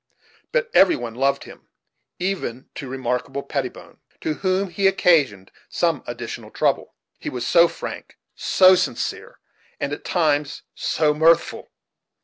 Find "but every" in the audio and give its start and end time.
0.51-0.95